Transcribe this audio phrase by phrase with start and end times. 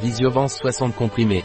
[0.00, 1.44] Visiovance 60 comprimés.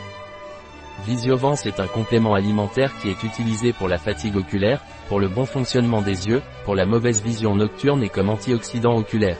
[1.05, 5.45] Visiovance est un complément alimentaire qui est utilisé pour la fatigue oculaire, pour le bon
[5.45, 9.37] fonctionnement des yeux, pour la mauvaise vision nocturne et comme antioxydant oculaire.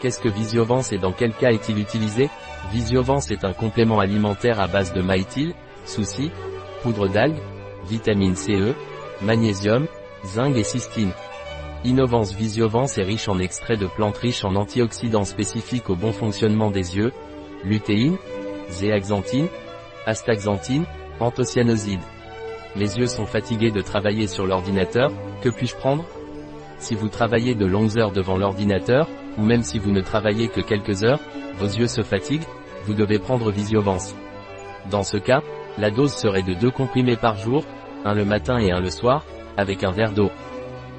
[0.00, 2.30] Qu'est-ce que Visiovance et dans quel cas est-il utilisé?
[2.70, 5.52] Visiovance est un complément alimentaire à base de maïtil,
[5.84, 6.30] souci,
[6.84, 7.42] poudre d'algues,
[7.88, 8.72] vitamine CE,
[9.20, 9.88] magnésium,
[10.24, 11.10] zinc et cystine.
[11.84, 16.70] Innovance Visiovance est riche en extraits de plantes riches en antioxydants spécifiques au bon fonctionnement
[16.70, 17.12] des yeux,
[17.64, 18.16] lutéine,
[18.68, 19.48] zéaxanthine,
[20.06, 20.84] astaxanthine,
[21.20, 22.00] anthocyanosides.
[22.76, 25.10] Mes yeux sont fatigués de travailler sur l'ordinateur,
[25.42, 26.04] que puis-je prendre?
[26.78, 30.60] Si vous travaillez de longues heures devant l'ordinateur, ou même si vous ne travaillez que
[30.60, 31.20] quelques heures,
[31.58, 32.46] vos yeux se fatiguent,
[32.84, 34.14] vous devez prendre Visiovance.
[34.90, 35.42] Dans ce cas,
[35.76, 37.64] la dose serait de deux comprimés par jour,
[38.04, 39.24] un le matin et un le soir,
[39.56, 40.30] avec un verre d'eau.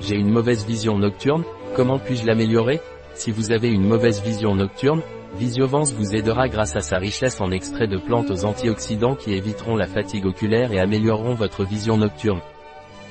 [0.02, 1.44] J'ai une mauvaise vision nocturne,
[1.76, 2.82] comment puis-je l'améliorer?
[3.20, 5.02] Si vous avez une mauvaise vision nocturne,
[5.36, 9.76] Visiovance vous aidera grâce à sa richesse en extraits de plantes aux antioxydants qui éviteront
[9.76, 12.40] la fatigue oculaire et amélioreront votre vision nocturne.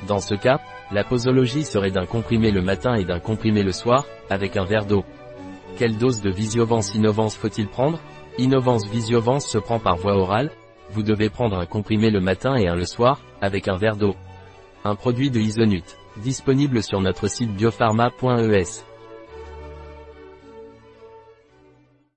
[0.06, 0.60] Dans ce cas,
[0.92, 4.86] la posologie serait d'un comprimé le matin et d'un comprimé le soir, avec un verre
[4.86, 5.04] d'eau.
[5.76, 8.00] Quelle dose de Visiovance Innovance faut-il prendre?
[8.38, 10.50] Innovance Visiovance se prend par voie orale,
[10.90, 14.14] vous devez prendre un comprimé le matin et un le soir, avec un verre d'eau.
[14.86, 18.87] Un produit de Isonut, disponible sur notre site biopharma.es.